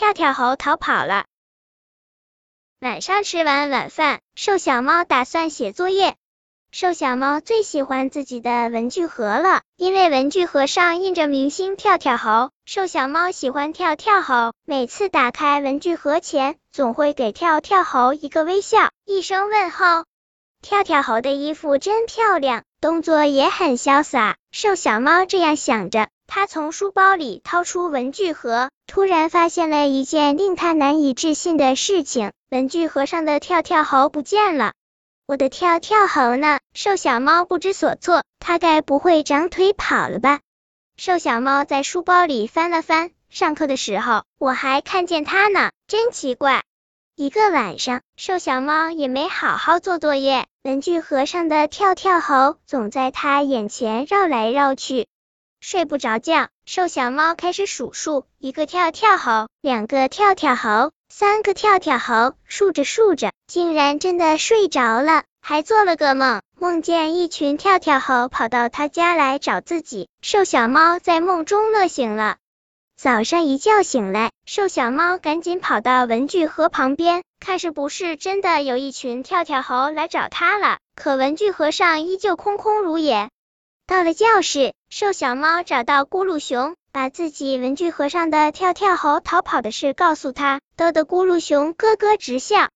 [0.00, 1.26] 跳跳猴逃跑了。
[2.80, 6.16] 晚上吃完晚饭，瘦小猫打算写作业。
[6.72, 12.50] 瘦小猫最喜欢自己的文具盒了，因为文具盒上印着明星跳跳猴。
[12.64, 20.06] 瘦小猫喜欢跳跳猴，每次打开文具盒前，总会给跳跳猴一个微笑，一声问候。
[20.62, 24.38] 跳跳猴的衣服真漂亮，动作也很潇洒。
[24.50, 34.72] 瘦小猫这样想着，它从书包里掏出文具盒，突然发现了一件令它难以置信的事情：文具盒上的跳跳猴不见了。
[35.26, 36.58] 我的跳跳猴呢？
[36.74, 40.40] 瘦小猫不知所措，它该不会长腿跑了吧？
[40.96, 46.64] 瘦小猫在书包里翻了翻，上课的时候我还看见它呢，真奇怪。
[47.14, 55.06] 一个晚上，瘦小猫也没好好做作业，文具盒上的跳跳猴总在它眼前绕来绕去。
[55.60, 60.90] 睡不着觉，瘦小猫开始数数：一个跳跳猴，两个跳跳猴。
[61.12, 70.08] 三个跳跳猴数着数着，竟然真的睡着了，还做了个梦，梦见一群跳跳猴跑到他家来找自己。
[70.22, 72.36] 瘦小猫在梦中乐醒了。
[72.96, 80.78] 早上一觉醒来，瘦小猫赶紧跑到文具盒旁边，看是不是真的有一群跳跳猴来找它了。
[80.94, 83.28] 可文具盒上依旧空空如也。
[83.90, 86.76] 到了教室，瘦小猫找到咕噜熊。
[86.92, 92.68] 把自己文具盒上的跳跳猴逃跑的事告诉他，逗得咕噜熊咯咯直笑。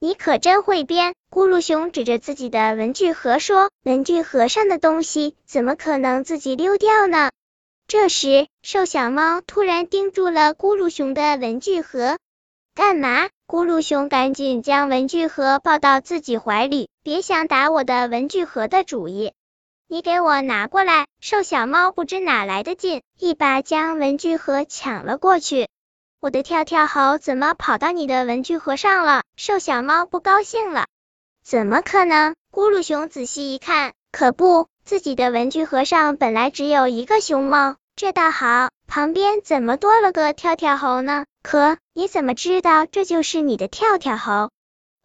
[0.00, 1.14] 你可真会编！
[1.30, 7.30] 咕噜熊指着自己的文具盒说：“文具盒上的东西怎么可能自己溜掉呢？”
[7.86, 12.18] 这时，瘦小猫突然盯住了咕噜熊的文具盒。
[12.74, 13.28] 干嘛？
[13.46, 19.32] 咕噜熊赶紧将文具盒抱到自己怀里，别想打我的文具盒的主意。
[19.88, 21.06] 你给我拿过来！
[21.20, 25.68] 瘦小猫不知哪来的劲，一把将文具盒抢了过去。
[26.18, 29.22] 我的跳跳猴怎么跑到你的文具盒上了？
[29.36, 30.86] 瘦小猫不高兴了。
[31.44, 32.34] 怎么可能？
[32.52, 41.26] 咕噜熊仔细一看，可不，自己的文具盒上本来只有一个熊猫，这倒好，旁边怎么多了个跳跳猴呢？
[41.44, 44.50] 可你怎么知道这就是你的跳跳猴？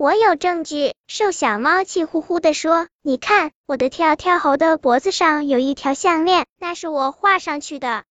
[0.00, 8.04] 我有证据，瘦小猫气呼呼的说：“你看，我的跳跳猴的脖子上有一条项链，那是我画上去的。”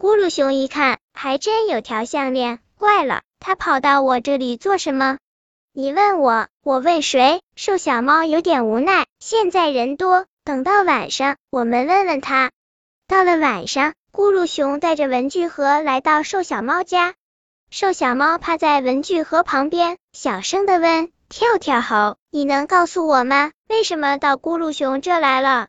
[0.00, 5.18] 咕噜熊一看，还真有条项链，怪了，它跑到我这里做什么？
[5.74, 7.42] 你问我，我问谁？
[7.54, 9.04] 瘦小猫有点无奈。
[9.20, 12.50] 现在人多，等到晚上，我们问问他。
[13.06, 17.12] 到了晚上，咕噜熊带着文具盒来到瘦小猫家，
[17.68, 21.12] 瘦小猫趴在文具盒旁边，小声的问。
[21.28, 23.50] 跳跳猴，你能告诉我吗？
[23.68, 25.66] 为什么到咕噜熊这来了？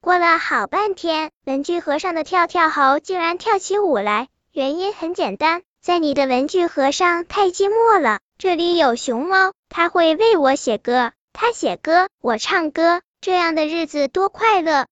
[0.00, 4.28] 过了好半天，文具盒上的跳跳猴竟然跳起舞来。
[4.52, 8.20] 原因很简单，在你的文具盒上太寂寞了。
[8.38, 14.86] 这里有熊猫，它会为我写歌，它写歌，我唱歌，这样的日子多快乐。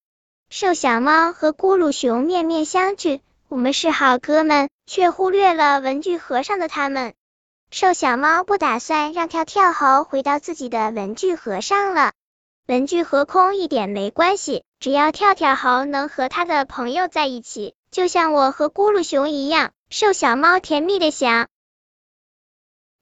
[0.48, 7.14] 瘦小猫和咕噜熊面面相觑，我们是好哥们，却忽略了文具盒上的他们。
[7.72, 12.12] 瘦小猫不打算让跳跳猴回到自己的文具盒上了。
[12.66, 19.70] 文具盒空一点没关系，只要跳跳猴能和他的朋友在一起，就像我和咕噜熊一样。
[19.88, 21.46] 瘦小猫甜蜜的想。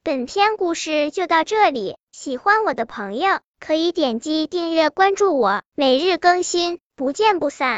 [0.03, 7.77] 本篇故事就到这里，喜欢我的朋友可以点击订阅关注我，每日更新，不见不散。